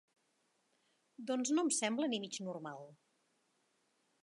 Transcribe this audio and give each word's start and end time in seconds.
Doncs 1.27 1.51
no 1.57 1.65
em 1.67 1.69
sembla 1.77 2.09
ni 2.13 2.21
mig 2.25 2.41
normal. 2.49 2.83